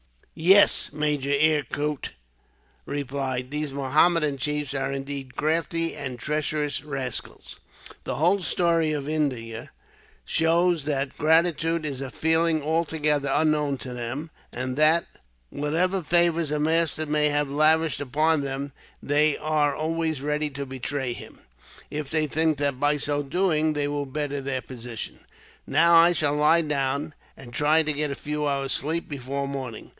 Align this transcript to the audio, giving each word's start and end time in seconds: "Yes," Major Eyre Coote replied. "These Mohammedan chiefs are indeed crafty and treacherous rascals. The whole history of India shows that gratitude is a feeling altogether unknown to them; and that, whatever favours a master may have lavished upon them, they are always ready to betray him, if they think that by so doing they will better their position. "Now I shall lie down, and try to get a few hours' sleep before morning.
"Yes," 0.33 0.91
Major 0.91 1.35
Eyre 1.37 1.65
Coote 1.71 2.11
replied. 2.87 3.51
"These 3.51 3.73
Mohammedan 3.73 4.39
chiefs 4.39 4.73
are 4.73 4.91
indeed 4.91 5.35
crafty 5.35 5.93
and 5.93 6.17
treacherous 6.17 6.83
rascals. 6.83 7.59
The 8.05 8.15
whole 8.15 8.37
history 8.37 8.93
of 8.93 9.07
India 9.07 9.69
shows 10.25 10.85
that 10.85 11.17
gratitude 11.19 11.85
is 11.85 12.01
a 12.01 12.09
feeling 12.09 12.63
altogether 12.63 13.29
unknown 13.31 13.77
to 13.79 13.93
them; 13.93 14.31
and 14.51 14.75
that, 14.77 15.05
whatever 15.51 16.01
favours 16.01 16.49
a 16.49 16.59
master 16.59 17.05
may 17.05 17.29
have 17.29 17.49
lavished 17.49 17.99
upon 17.99 18.41
them, 18.41 18.71
they 19.03 19.37
are 19.37 19.75
always 19.75 20.21
ready 20.21 20.49
to 20.51 20.65
betray 20.65 21.13
him, 21.13 21.41
if 21.91 22.09
they 22.09 22.25
think 22.25 22.57
that 22.57 22.79
by 22.79 22.97
so 22.97 23.21
doing 23.21 23.73
they 23.73 23.87
will 23.87 24.07
better 24.07 24.41
their 24.41 24.61
position. 24.61 25.19
"Now 25.67 25.93
I 25.93 26.13
shall 26.13 26.33
lie 26.33 26.63
down, 26.63 27.13
and 27.37 27.53
try 27.53 27.83
to 27.83 27.93
get 27.93 28.09
a 28.09 28.15
few 28.15 28.47
hours' 28.47 28.71
sleep 28.71 29.07
before 29.07 29.47
morning. 29.47 29.89